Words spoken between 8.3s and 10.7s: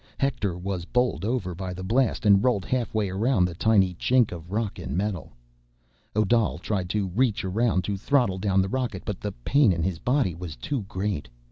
down the rocket, but the pain in his body was